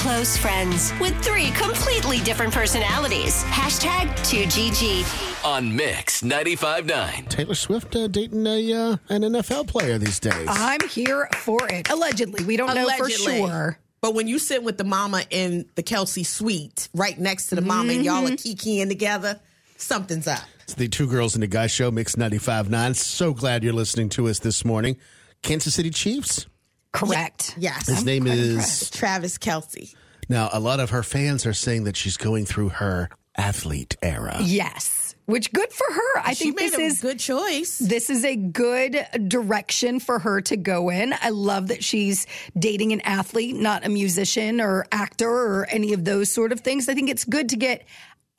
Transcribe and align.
close 0.00 0.34
friends 0.34 0.94
with 0.98 1.14
three 1.22 1.50
completely 1.50 2.20
different 2.20 2.54
personalities. 2.54 3.44
Hashtag 3.44 4.08
2GG. 4.20 5.44
On 5.44 5.76
Mix 5.76 6.22
95.9. 6.22 7.28
Taylor 7.28 7.54
Swift 7.54 7.94
uh, 7.94 8.08
dating 8.08 8.46
a 8.46 8.72
uh, 8.72 8.96
an 9.10 9.22
NFL 9.22 9.68
player 9.68 9.98
these 9.98 10.18
days. 10.18 10.46
I'm 10.48 10.80
here 10.88 11.28
for 11.36 11.68
it. 11.70 11.90
Allegedly. 11.90 12.44
We 12.44 12.56
don't 12.56 12.74
know 12.74 12.88
for 12.96 13.10
sure. 13.10 13.78
But 14.00 14.14
when 14.14 14.26
you 14.26 14.38
sit 14.38 14.62
with 14.62 14.78
the 14.78 14.84
mama 14.84 15.22
in 15.28 15.68
the 15.74 15.82
Kelce 15.82 16.24
suite, 16.24 16.88
right 16.94 17.18
next 17.18 17.48
to 17.48 17.54
the 17.54 17.60
mama, 17.60 17.92
and 17.92 18.02
y'all 18.02 18.26
are 18.26 18.30
kikiing 18.30 18.88
together, 18.88 19.38
something's 19.76 20.26
up. 20.26 20.40
It's 20.62 20.72
the 20.72 20.88
Two 20.88 21.08
Girls 21.08 21.34
and 21.34 21.44
a 21.44 21.46
Guy 21.46 21.66
show, 21.66 21.90
Mix 21.90 22.16
95.9. 22.16 22.96
So 22.96 23.34
glad 23.34 23.62
you're 23.62 23.74
listening 23.74 24.08
to 24.10 24.28
us 24.28 24.38
this 24.38 24.64
morning. 24.64 24.96
Kansas 25.42 25.74
City 25.74 25.90
Chiefs. 25.90 26.46
Correct. 26.92 27.54
Yes. 27.58 27.86
His 27.86 28.04
name 28.04 28.26
is. 28.26 28.90
Travis 28.90 29.38
Kelce. 29.38 29.94
Now, 30.28 30.48
a 30.52 30.60
lot 30.60 30.80
of 30.80 30.90
her 30.90 31.02
fans 31.02 31.46
are 31.46 31.52
saying 31.54 31.84
that 31.84 31.96
she's 31.96 32.16
going 32.16 32.46
through 32.46 32.70
her 32.70 33.08
athlete 33.36 33.96
era. 34.02 34.38
Yes. 34.42 35.14
Which 35.26 35.52
good 35.52 35.72
for 35.72 35.92
her. 35.92 36.18
I 36.24 36.32
She 36.34 36.44
think 36.46 36.56
made 36.56 36.70
this 36.72 36.78
a 36.78 36.82
is 36.82 37.00
good 37.00 37.18
choice. 37.20 37.78
this 37.78 38.10
is 38.10 38.24
a 38.24 38.34
good 38.34 39.06
direction 39.28 40.00
for 40.00 40.18
her 40.18 40.40
to 40.42 40.56
go 40.56 40.88
in. 40.90 41.14
I 41.20 41.28
love 41.30 41.68
that 41.68 41.84
she's 41.84 42.26
dating 42.58 42.92
an 42.92 43.00
athlete, 43.02 43.54
not 43.54 43.86
a 43.86 43.88
musician 43.88 44.60
or 44.60 44.86
actor 44.90 45.30
or 45.30 45.66
any 45.70 45.92
of 45.92 46.04
those 46.04 46.32
sort 46.32 46.50
of 46.50 46.60
things. 46.60 46.88
I 46.88 46.94
think 46.94 47.08
it's 47.10 47.24
good 47.24 47.48
to 47.50 47.56
get 47.56 47.84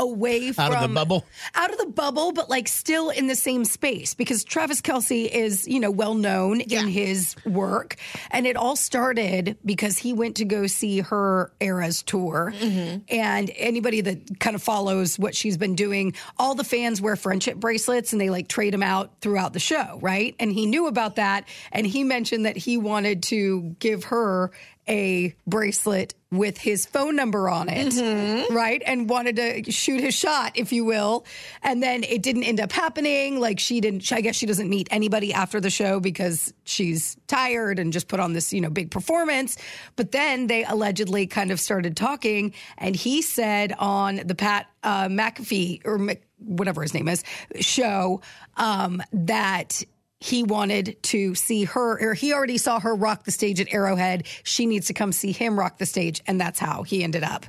away 0.02 0.52
from 0.52 0.66
Out 0.66 0.74
of 0.74 0.90
the 0.90 0.94
bubble? 0.94 1.26
out 1.56 1.72
of 1.72 1.78
the 1.78 1.86
bubble, 1.86 2.32
but 2.32 2.50
like 2.50 2.68
still 2.68 3.10
in 3.10 3.28
the 3.28 3.36
same 3.36 3.64
space 3.64 4.14
because 4.14 4.44
Travis 4.44 4.82
Kelce 4.82 5.30
is, 5.30 5.68
you 5.68 5.80
know, 5.80 5.92
well 5.92 6.16
known 6.16 6.62
in 6.62 6.88
his 6.88 7.36
work. 7.46 7.96
And 8.32 8.46
it 8.46 8.58
all 8.58 8.76
started 8.76 9.58
because 9.64 9.98
he 9.98 10.14
went 10.14 10.38
to 10.38 10.46
go 10.46 10.68
see 10.68 11.00
her 11.00 11.54
Eras 11.60 12.04
tour. 12.04 12.54
Mm-hmm. 12.58 13.00
And 13.10 13.52
anybody 13.56 14.02
that 14.02 14.40
kind 14.40 14.56
of 14.56 14.64
follows 14.64 15.18
what 15.20 15.36
she's 15.36 15.58
been 15.58 15.76
doing, 15.76 16.14
all 16.38 16.56
the 16.56 16.64
fans 16.64 17.02
wear 17.02 17.16
friendship 17.16 17.58
bracelets 17.58 18.12
and 18.12 18.20
they 18.22 18.30
like 18.30 18.48
trade 18.48 18.74
them 18.74 18.84
out 18.84 19.12
throughout 19.22 19.54
the 19.54 19.60
show, 19.60 20.00
right? 20.02 20.36
And 20.40 20.52
he 20.52 20.66
knew 20.66 20.88
about 20.88 21.18
that. 21.18 21.48
And 21.72 21.86
he 21.86 22.04
mentioned 22.04 22.46
that 22.46 22.58
he 22.58 22.78
wanted 22.78 23.24
to 23.24 23.76
give 23.80 24.06
her 24.06 24.52
a 24.88 25.36
bracelet 25.48 26.14
with 26.32 26.58
his 26.58 26.86
phone 26.86 27.16
number 27.16 27.50
on 27.50 27.68
it, 27.70 28.50
right? 28.52 28.82
And 28.86 29.10
wanted 29.10 29.36
to 29.36 29.72
shoot 29.72 30.00
his 30.00 30.16
shot, 30.16 30.54
if 30.56 30.72
you 30.72 30.86
will. 30.86 31.26
And 31.62 31.84
then 31.84 32.04
it 32.04 32.22
didn't 32.22 32.44
end 32.44 32.62
up 32.62 32.72
happening. 32.72 33.40
Like 33.40 33.60
she 33.60 33.82
didn't, 33.82 34.12
I 34.14 34.22
guess 34.22 34.36
she 34.36 34.46
doesn't 34.46 34.70
meet 34.70 34.88
anybody 34.92 35.34
after 35.34 35.60
the 35.60 35.70
show 35.70 36.00
because 36.00 36.54
she's 36.64 37.18
tired 37.28 37.80
and 37.80 37.92
just 37.92 38.08
put 38.08 38.20
on 38.20 38.32
this, 38.34 38.54
you 38.54 38.62
know, 38.62 38.70
big 38.70 38.92
performance. 38.92 39.58
But 39.98 40.14
then 40.14 40.48
they 40.48 40.64
allegedly 40.64 41.28
kind 41.28 41.52
of 41.52 41.60
started 41.60 41.98
talking. 41.98 42.54
And 42.78 42.96
he 42.96 43.22
said 43.22 43.74
on 43.78 44.22
the 44.26 44.36
Pat 44.36 44.68
uh, 44.84 45.10
McAfee 45.10 45.82
or 45.86 45.98
Mc, 45.98 46.22
whatever 46.40 46.82
his 46.82 46.94
name 46.94 47.08
is 47.08 47.24
show 47.60 48.22
um, 48.58 49.04
that 49.12 49.84
he 50.24 50.44
wanted 50.44 51.02
to 51.04 51.34
see 51.36 51.64
her, 51.66 52.00
or 52.00 52.14
he 52.14 52.32
already 52.32 52.58
saw 52.60 52.80
her 52.80 52.94
rock 52.96 53.24
the 53.26 53.32
stage 53.32 53.60
at 53.60 53.74
Arrowhead. 53.74 54.28
She 54.44 54.68
needs 54.68 54.86
to 54.88 54.94
come 54.94 55.12
see 55.12 55.32
him 55.32 55.58
rock 55.60 55.80
the 55.80 55.86
stage. 55.88 56.22
And 56.28 56.40
that's 56.40 56.60
how 56.60 56.84
he 56.84 57.04
ended 57.04 57.24
up 57.24 57.46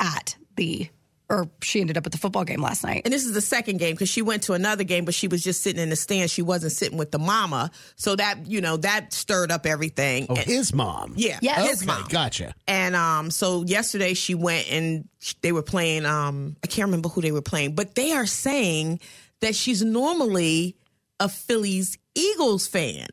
at 0.00 0.34
the, 0.56 0.88
or 1.28 1.50
she 1.62 1.82
ended 1.82 1.98
up 1.98 2.06
at 2.06 2.12
the 2.12 2.18
football 2.18 2.44
game 2.44 2.62
last 2.62 2.82
night. 2.82 3.02
And 3.04 3.12
this 3.12 3.26
is 3.26 3.34
the 3.34 3.42
second 3.42 3.76
game 3.76 3.92
because 3.92 4.08
she 4.08 4.22
went 4.22 4.44
to 4.44 4.54
another 4.54 4.84
game, 4.84 5.04
but 5.04 5.12
she 5.12 5.28
was 5.28 5.44
just 5.44 5.62
sitting 5.62 5.82
in 5.82 5.90
the 5.90 5.96
stands. 5.96 6.32
She 6.32 6.40
wasn't 6.40 6.72
sitting 6.72 6.96
with 6.96 7.10
the 7.10 7.18
mama. 7.18 7.70
So 7.96 8.16
that, 8.16 8.46
you 8.46 8.62
know, 8.62 8.78
that 8.78 9.12
stirred 9.12 9.52
up 9.52 9.66
everything. 9.66 10.26
Oh, 10.30 10.34
And- 10.36 10.46
his 10.46 10.72
mom. 10.72 11.12
yeah. 11.16 11.38
Yes. 11.42 11.68
His 11.68 11.86
mom. 11.86 12.06
gotcha. 12.08 12.54
And 12.66 12.96
um, 12.96 13.30
so 13.30 13.64
yesterday 13.64 14.14
she 14.14 14.34
went 14.34 14.70
and 14.72 15.06
they 15.42 15.52
were 15.52 15.62
playing. 15.62 16.06
Um, 16.06 16.56
I 16.64 16.68
can't 16.68 16.86
remember 16.86 17.10
who 17.10 17.20
they 17.20 17.32
were 17.32 17.42
playing, 17.42 17.74
but 17.74 17.94
they 17.94 18.12
are 18.12 18.26
saying 18.26 19.00
that 19.40 19.54
she's 19.54 19.82
normally 19.82 20.76
a 21.20 21.28
Phillies 21.28 21.98
Eagles 22.14 22.66
fan, 22.66 23.08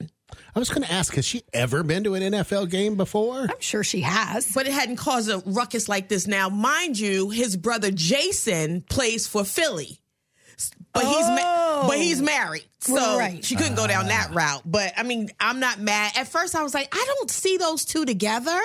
I 0.55 0.59
was 0.59 0.69
going 0.69 0.83
to 0.83 0.91
ask, 0.91 1.13
has 1.15 1.25
she 1.25 1.43
ever 1.53 1.83
been 1.83 2.03
to 2.03 2.15
an 2.15 2.23
NFL 2.33 2.69
game 2.69 2.95
before? 2.95 3.41
I'm 3.41 3.59
sure 3.59 3.83
she 3.83 4.01
has. 4.01 4.51
but 4.53 4.67
it 4.67 4.73
hadn't 4.73 4.97
caused 4.97 5.29
a 5.29 5.39
ruckus 5.45 5.87
like 5.87 6.09
this. 6.09 6.27
Now, 6.27 6.49
mind 6.49 6.99
you, 6.99 7.29
his 7.29 7.55
brother 7.55 7.91
Jason 7.91 8.81
plays 8.81 9.27
for 9.27 9.43
Philly. 9.43 10.01
But 10.93 11.05
he's 11.05 11.27
ma- 11.27 11.37
oh. 11.39 11.85
but 11.87 11.97
he's 11.97 12.21
married, 12.21 12.65
so 12.79 13.17
Right. 13.17 13.43
she 13.43 13.55
couldn't 13.55 13.75
go 13.75 13.87
down 13.87 14.07
that 14.07 14.27
ah. 14.31 14.35
route. 14.35 14.61
But 14.65 14.91
I 14.97 15.03
mean, 15.03 15.29
I'm 15.39 15.59
not 15.61 15.79
mad. 15.79 16.11
At 16.17 16.27
first, 16.27 16.53
I 16.53 16.63
was 16.63 16.73
like, 16.73 16.89
I 16.93 17.03
don't 17.07 17.31
see 17.31 17.55
those 17.57 17.85
two 17.85 18.03
together. 18.03 18.59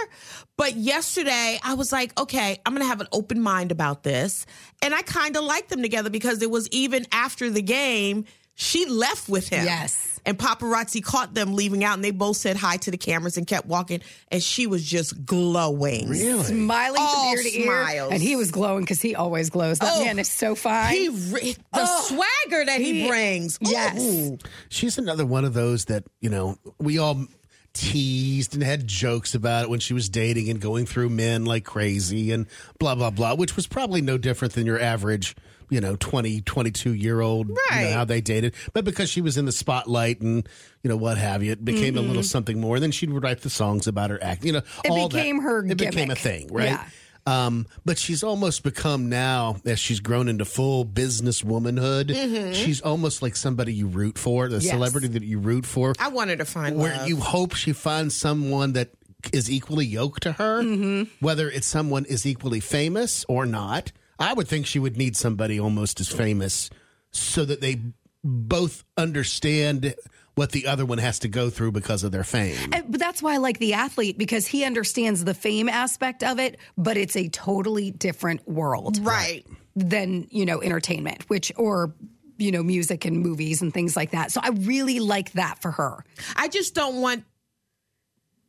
But 0.57 0.75
yesterday, 0.75 1.59
I 1.63 1.75
was 1.75 1.93
like, 1.93 2.19
okay, 2.21 2.59
I'm 2.67 2.73
gonna 2.73 2.87
have 2.87 3.01
an 3.01 3.07
open 3.13 3.41
mind 3.41 3.71
about 3.71 4.03
this, 4.03 4.45
and 4.83 4.93
I 4.93 5.03
kind 5.03 5.37
of 5.37 5.45
like 5.45 5.69
them 5.69 5.83
together 5.83 6.11
because 6.11 6.43
it 6.43 6.51
was 6.51 6.69
even 6.71 7.07
after 7.13 7.49
the 7.49 7.63
game, 7.63 8.25
she 8.57 8.87
left 8.87 9.29
with 9.29 9.49
him. 9.49 9.65
Yes. 9.65 10.15
And 10.27 10.37
paparazzi 10.37 11.05
caught 11.05 11.35
them 11.35 11.55
leaving 11.55 11.85
out, 11.85 11.95
and 11.95 12.03
they 12.03 12.11
both 12.11 12.37
said 12.37 12.57
hi 12.57 12.79
to 12.79 12.91
the 12.91 12.97
cameras 12.97 13.37
and 13.37 13.47
kept 13.47 13.67
walking, 13.69 14.01
and 14.29 14.43
she 14.43 14.67
was 14.67 14.85
just 14.85 15.25
glowing. 15.25 16.09
Really? 16.09 16.43
Smiling 16.43 17.01
All 17.01 17.31
from 17.31 17.39
ear 17.39 17.43
to 17.45 17.61
ear. 17.61 18.09
And 18.11 18.21
he 18.21 18.35
was 18.35 18.51
glowing 18.51 18.83
because 18.83 19.01
he 19.01 19.15
always 19.15 19.51
glows. 19.51 19.79
That 19.79 19.93
Oh, 19.95 20.05
man 20.05 20.19
is 20.19 20.29
so 20.29 20.57
fine. 20.57 20.93
He 20.93 21.09
re- 21.11 21.57
the 21.73 21.87
swagger 21.87 22.65
that 22.65 22.81
he, 22.81 23.03
he- 23.03 23.09
brings. 23.09 23.57
Yes. 23.61 24.01
Ooh. 24.03 24.39
She's 24.69 24.99
another 24.99 25.25
one 25.25 25.45
of 25.45 25.55
those 25.55 25.85
that, 25.85 26.03
you 26.21 26.29
know, 26.31 26.59
we 26.81 26.99
all 26.99 27.25
teased 27.73 28.55
and 28.55 28.63
had 28.65 28.87
jokes 28.89 29.35
about 29.35 29.65
it 29.65 29.71
when 29.71 29.79
she 29.81 29.95
was 29.95 30.09
dating 30.09 30.49
and 30.49 30.61
going 30.61 30.87
through 30.87 31.11
men 31.11 31.45
like 31.45 31.65
crazy 31.65 32.33
and 32.33 32.47
blah, 32.81 32.95
blah, 32.95 33.11
blah, 33.11 33.35
which 33.35 33.55
was 33.55 33.67
probably 33.67 34.01
no 34.01 34.19
different 34.19 34.55
than 34.55 34.67
your 34.67 34.81
average, 34.81 35.37
you 35.71 35.81
know, 35.81 35.97
20, 35.97 36.43
22 36.43 36.95
year 36.95 37.21
old, 37.21 37.49
you 37.49 37.55
know, 37.55 37.91
how 37.93 38.05
they 38.05 38.21
dated. 38.21 38.55
But 38.73 38.85
because 38.85 39.11
she 39.11 39.21
was 39.21 39.37
in 39.37 39.45
the 39.45 39.53
spotlight 39.53 40.21
and, 40.21 40.49
you 40.83 40.89
know, 40.89 40.97
what 40.97 41.19
have 41.19 41.43
you, 41.43 41.53
it 41.53 41.65
became 41.65 41.97
a 41.97 42.01
little 42.01 42.17
mm-hmm. 42.17 42.23
something 42.23 42.61
more. 42.61 42.77
and 42.77 42.83
then 42.83 42.93
she'd 42.93 43.11
write 43.11 43.41
the 43.41 43.51
songs 43.51 43.87
about 43.87 44.11
her 44.11 44.23
act, 44.23 44.45
you 44.45 44.53
know, 44.53 44.63
It 44.85 44.91
all 44.91 45.09
that. 45.09 45.17
became 45.17 45.41
her 45.41 45.65
It 45.67 45.77
became 45.77 46.11
a 46.11 46.15
thing, 46.17 46.49
right? 46.53 46.71
Yeah. 46.71 46.85
Um, 47.27 47.67
but 47.85 47.99
she's 47.99 48.23
almost 48.23 48.63
become 48.63 49.09
now, 49.09 49.57
as 49.65 49.81
she's 49.81 49.99
grown 49.99 50.29
into 50.29 50.45
full 50.45 50.85
business 50.85 51.43
womanhood, 51.43 52.09
mm-hmm. 52.09 52.53
she's 52.53 52.81
almost 52.81 53.21
like 53.21 53.35
somebody 53.35 53.75
you 53.75 53.89
root 53.89 54.17
for, 54.17 54.49
the 54.49 54.59
Yes. 54.59 54.71
celebrity 54.71 55.09
that 55.09 55.25
you 55.25 55.41
root 55.41 55.67
for, 55.67 55.95
I 55.99 56.09
wanted 56.09 56.39
to 56.39 56.45
find 56.45 56.79
where 56.79 56.97
love. 56.97 57.09
you 57.09 57.17
hope 57.17 57.55
she 57.55 57.73
finds 57.73 58.15
someone 58.15 58.75
that 58.75 58.91
is 59.33 59.51
equally 59.51 59.87
yoked 59.87 60.23
to 60.23 60.33
her, 60.33 60.63
mm-hmm. 60.63 61.25
whether 61.25 61.51
it's 61.51 61.67
someone 61.67 62.05
is 62.05 62.27
equally 62.27 62.61
famous 62.61 63.25
or 63.29 63.45
not. 63.45 63.91
I 64.19 64.33
would 64.33 64.49
think 64.49 64.67
she 64.67 64.79
would 64.79 64.97
need 64.97 65.17
somebody 65.17 65.61
almost 65.61 66.01
as 66.01 66.09
famous 66.09 66.71
so 67.13 67.45
that 67.45 67.61
they 67.61 67.81
both 68.25 68.85
understand 68.97 69.95
what 70.35 70.53
the 70.53 70.67
other 70.67 70.85
one 70.85 70.99
has 70.99 71.19
to 71.21 71.29
go 71.29 71.49
through 71.49 71.73
because 71.73 72.03
of 72.03 72.13
their 72.13 72.25
fame. 72.25 72.57
And- 72.73 72.91
But 72.91 73.01
that's 73.01 73.23
why 73.23 73.35
I 73.35 73.37
like 73.39 73.59
the 73.59 73.73
athlete 73.73 74.19
because 74.19 74.47
he 74.47 74.65
understands 74.65 75.25
the 75.25 75.33
fame 75.35 75.69
aspect 75.69 76.23
of 76.23 76.39
it, 76.39 76.59
but 76.77 76.97
it's 76.97 77.17
a 77.17 77.29
totally 77.29 77.91
different 77.91 78.47
world 78.47 78.99
right. 78.99 79.47
than, 79.75 80.27
you 80.31 80.45
know, 80.45 80.61
entertainment, 80.61 81.29
which, 81.31 81.53
or, 81.57 81.95
you 82.37 82.53
know, 82.53 82.63
music 82.63 83.07
and 83.07 83.21
movies 83.21 83.63
and 83.63 83.73
things 83.73 83.97
like 83.97 84.11
that. 84.11 84.31
So 84.31 84.41
I 84.43 84.51
really 84.51 85.01
like 85.01 85.33
that 85.33 85.63
for 85.63 85.71
her. 85.71 86.05
I 86.37 86.49
just 86.49 86.75
don't 86.75 87.01
want 87.01 87.25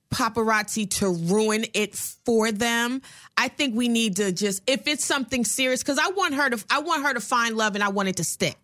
paparazzi 0.10 0.90
to 1.00 1.10
ruin 1.10 1.66
it 1.74 1.96
for 1.96 2.52
them. 2.52 3.02
I 3.38 3.48
think 3.48 3.76
we 3.76 3.88
need 3.90 4.16
to 4.18 4.32
just 4.32 4.62
if 4.68 4.88
it's 4.88 5.06
something 5.06 5.44
serious 5.46 5.84
cuz 5.84 5.98
I 5.98 6.10
want 6.12 6.36
her 6.36 6.50
to 6.50 6.64
I 6.70 6.80
want 6.80 7.04
her 7.04 7.14
to 7.14 7.22
find 7.22 7.56
love 7.58 7.76
and 7.76 7.84
I 7.84 7.90
want 7.90 8.10
it 8.10 8.18
to 8.18 8.24
stick. 8.24 8.58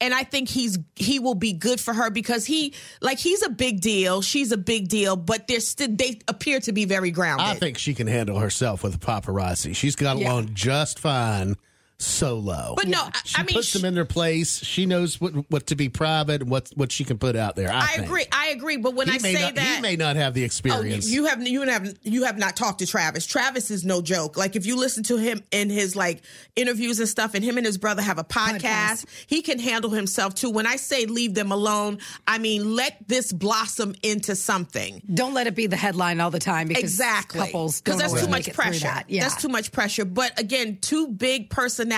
And 0.00 0.12
I 0.12 0.24
think 0.24 0.48
he's 0.48 0.78
he 0.96 1.20
will 1.20 1.36
be 1.36 1.52
good 1.52 1.80
for 1.80 1.94
her 1.94 2.10
because 2.10 2.44
he 2.44 2.74
like 3.00 3.18
he's 3.18 3.42
a 3.42 3.48
big 3.50 3.80
deal, 3.80 4.20
she's 4.22 4.50
a 4.50 4.56
big 4.56 4.88
deal, 4.88 5.14
but 5.14 5.46
they're 5.46 5.60
still 5.60 5.88
they 5.90 6.18
appear 6.26 6.58
to 6.60 6.72
be 6.72 6.84
very 6.86 7.10
grounded. 7.12 7.46
I 7.46 7.54
think 7.54 7.78
she 7.78 7.94
can 7.94 8.08
handle 8.08 8.38
herself 8.38 8.82
with 8.82 8.98
paparazzi. 8.98 9.76
She's 9.76 9.94
got 9.94 10.18
Yeah. 10.18 10.28
along 10.32 10.50
just 10.54 10.98
fine 10.98 11.56
solo. 12.02 12.74
But 12.76 12.88
no, 12.88 12.98
I- 13.02 13.20
she 13.24 13.34
I 13.40 13.44
mean, 13.44 13.54
puts 13.56 13.68
sh- 13.68 13.72
them 13.74 13.84
in 13.84 13.94
their 13.94 14.04
place. 14.04 14.62
She 14.64 14.86
knows 14.86 15.20
what 15.20 15.32
what 15.50 15.66
to 15.68 15.76
be 15.76 15.88
private 15.88 16.42
what 16.42 16.70
what 16.74 16.92
she 16.92 17.04
can 17.04 17.18
put 17.18 17.36
out 17.36 17.56
there. 17.56 17.72
I, 17.72 17.96
I 17.98 18.02
agree. 18.02 18.24
I 18.32 18.48
agree, 18.48 18.76
but 18.76 18.94
when 18.94 19.08
He 19.08 19.14
I 19.14 19.18
say 19.18 19.32
not, 19.42 19.54
that 19.54 19.76
he 19.76 19.80
may 19.82 19.96
not 19.96 20.16
have 20.16 20.34
the 20.34 20.42
Oh, 20.42 20.46
experience. 20.46 21.08
you 21.10 21.26
have 21.26 21.46
you 21.46 21.62
have 21.62 21.94
you 22.02 22.24
have 22.24 22.38
not 22.38 22.56
talked 22.56 22.80
to 22.80 22.86
Travis. 22.86 23.26
Travis 23.26 23.70
is 23.70 23.84
no 23.84 24.02
joke. 24.02 24.36
Like 24.36 24.56
if 24.56 24.66
you 24.66 24.76
listen 24.76 25.02
to 25.04 25.16
him 25.16 25.42
in 25.50 25.70
his 25.70 25.94
like 25.96 26.22
interviews 26.56 26.98
and 26.98 27.08
stuff, 27.08 27.34
and 27.34 27.44
him 27.44 27.56
and 27.56 27.64
his 27.66 27.78
brother 27.78 28.02
have 28.02 28.18
a 28.18 28.24
podcast, 28.24 28.60
Podcast. 28.62 29.04
he 29.26 29.42
can 29.42 29.58
handle 29.58 29.90
himself 29.90 30.34
too. 30.34 30.50
When 30.50 30.66
I 30.66 30.76
say 30.76 31.06
leave 31.06 31.34
them 31.34 31.52
alone, 31.52 31.98
I 32.26 32.38
mean 32.38 32.74
let 32.74 32.96
this 33.08 33.32
blossom 33.32 33.94
into 34.02 34.34
something. 34.36 35.02
Don't 35.14 35.34
let 35.34 35.46
it 35.46 35.54
be 35.54 35.66
the 35.66 35.76
headline 35.76 36.20
all 36.20 36.30
the 36.30 36.38
time 36.38 36.68
because 36.68 36.82
Exactly, 36.82 37.40
couples 37.40 37.80
don't 37.80 37.98
that's 37.98 38.20
too 38.20 38.28
much 38.28 38.52
pressure. 38.52 38.80
That. 38.84 39.04
Yeah. 39.08 39.22
That's 39.22 39.40
too 39.40 39.48
much 39.48 39.70
pressure. 39.72 40.04
But 40.04 40.38
again, 40.40 40.78
two 40.80 41.08
big 41.08 41.48
personalities 41.50 41.91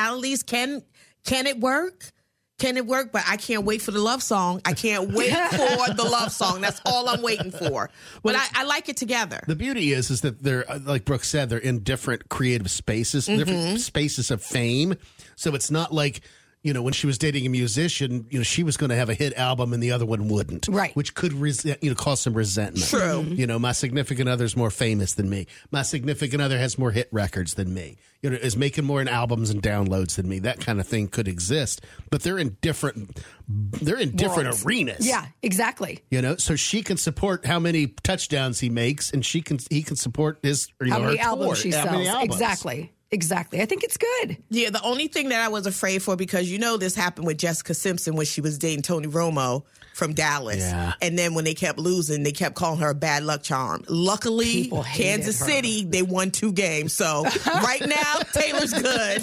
can 0.46 0.82
can 1.24 1.46
it 1.46 1.58
work? 1.60 2.10
can 2.56 2.76
it 2.76 2.86
work? 2.86 3.10
But 3.12 3.24
I 3.28 3.36
can't 3.36 3.64
wait 3.64 3.82
for 3.82 3.90
the 3.90 3.98
love 3.98 4.22
song. 4.22 4.60
I 4.64 4.74
can't 4.74 5.12
wait 5.12 5.32
for 5.50 5.92
the 5.92 6.06
love 6.08 6.30
song. 6.30 6.60
That's 6.60 6.80
all 6.86 7.08
I'm 7.08 7.20
waiting 7.20 7.50
for. 7.50 7.90
But 8.22 8.36
I, 8.36 8.44
I 8.54 8.64
like 8.64 8.88
it 8.88 8.96
together. 8.96 9.40
The 9.48 9.56
beauty 9.56 9.92
is, 9.92 10.08
is 10.10 10.20
that 10.20 10.40
they're 10.42 10.70
uh, 10.70 10.78
like 10.84 11.04
Brooke 11.04 11.24
said, 11.24 11.50
they're 11.50 11.58
in 11.58 11.80
different 11.82 12.28
creative 12.28 12.70
spaces, 12.70 13.26
Mm-hmm. 13.26 13.38
different 13.38 13.80
spaces 13.80 14.30
of 14.30 14.40
fame. 14.40 14.94
So 15.34 15.54
it's 15.56 15.70
not 15.70 15.92
like 15.92 16.20
you 16.64 16.72
know 16.72 16.82
when 16.82 16.92
she 16.92 17.06
was 17.06 17.16
dating 17.18 17.46
a 17.46 17.48
musician, 17.48 18.26
you 18.30 18.38
know 18.38 18.42
she 18.42 18.64
was 18.64 18.76
going 18.76 18.90
to 18.90 18.96
have 18.96 19.08
a 19.08 19.14
hit 19.14 19.32
album 19.34 19.72
and 19.72 19.80
the 19.82 19.92
other 19.92 20.04
one 20.06 20.26
wouldn't, 20.26 20.66
Right. 20.68 20.94
Which 20.96 21.14
could 21.14 21.32
res- 21.32 21.64
you 21.64 21.76
know 21.90 21.94
cause 21.94 22.20
some 22.20 22.34
resentment. 22.34 22.88
True. 22.88 23.22
You 23.22 23.46
know, 23.46 23.58
my 23.60 23.70
significant 23.72 24.28
other's 24.28 24.56
more 24.56 24.70
famous 24.70 25.14
than 25.14 25.30
me. 25.30 25.46
My 25.70 25.82
significant 25.82 26.42
other 26.42 26.58
has 26.58 26.76
more 26.78 26.90
hit 26.90 27.08
records 27.12 27.54
than 27.54 27.72
me. 27.72 27.98
You 28.22 28.30
know, 28.30 28.36
is 28.36 28.56
making 28.56 28.86
more 28.86 29.02
in 29.02 29.08
albums 29.08 29.50
and 29.50 29.62
downloads 29.62 30.16
than 30.16 30.26
me. 30.26 30.38
That 30.38 30.58
kind 30.58 30.80
of 30.80 30.86
thing 30.88 31.08
could 31.08 31.28
exist, 31.28 31.82
but 32.10 32.22
they're 32.22 32.38
in 32.38 32.56
different. 32.62 33.20
They're 33.46 33.98
in 33.98 34.16
different 34.16 34.44
Worlds. 34.48 34.64
arenas. 34.64 35.06
Yeah, 35.06 35.26
exactly. 35.42 36.00
You 36.10 36.22
know, 36.22 36.36
so 36.36 36.56
she 36.56 36.82
can 36.82 36.96
support 36.96 37.44
how 37.44 37.58
many 37.60 37.88
touchdowns 38.02 38.60
he 38.60 38.70
makes, 38.70 39.10
and 39.10 39.22
she 39.26 39.42
can 39.42 39.58
he 39.68 39.82
can 39.82 39.96
support 39.96 40.38
his 40.42 40.68
you 40.80 40.90
How 40.90 40.98
know, 41.00 41.04
many 41.04 41.18
her 41.18 41.24
albums 41.24 41.46
tour. 41.48 41.56
she 41.56 41.76
How 41.76 41.84
sells. 41.84 41.96
many 41.96 42.08
albums. 42.08 42.32
Exactly. 42.40 42.92
Exactly. 43.14 43.62
I 43.62 43.66
think 43.66 43.84
it's 43.84 43.96
good. 43.96 44.36
Yeah, 44.50 44.70
the 44.70 44.82
only 44.82 45.06
thing 45.06 45.28
that 45.28 45.40
I 45.40 45.46
was 45.46 45.66
afraid 45.66 46.02
for 46.02 46.16
because 46.16 46.50
you 46.50 46.58
know 46.58 46.76
this 46.76 46.96
happened 46.96 47.28
with 47.28 47.38
Jessica 47.38 47.72
Simpson 47.72 48.16
when 48.16 48.26
she 48.26 48.40
was 48.40 48.58
dating 48.58 48.82
Tony 48.82 49.06
Romo 49.06 49.62
from 49.94 50.12
Dallas. 50.12 50.58
Yeah. 50.58 50.94
And 51.00 51.16
then 51.16 51.34
when 51.34 51.44
they 51.44 51.54
kept 51.54 51.78
losing, 51.78 52.24
they 52.24 52.32
kept 52.32 52.56
calling 52.56 52.80
her 52.80 52.90
a 52.90 52.94
bad 52.94 53.22
luck 53.22 53.44
charm. 53.44 53.84
Luckily, 53.88 54.68
Kansas 54.94 55.38
her. 55.38 55.46
City, 55.46 55.84
they 55.84 56.02
won 56.02 56.32
two 56.32 56.52
games. 56.52 56.92
So 56.92 57.24
right 57.46 57.86
now, 57.86 58.18
Taylor's 58.32 58.72
good. 58.72 59.22